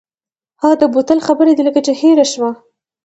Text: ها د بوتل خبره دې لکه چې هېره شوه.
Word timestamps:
ها 0.61 0.71
د 0.81 0.83
بوتل 0.93 1.19
خبره 1.27 1.51
دې 1.57 1.63
لکه 1.67 1.79
چې 1.85 1.93
هېره 2.01 2.25
شوه. 2.33 2.51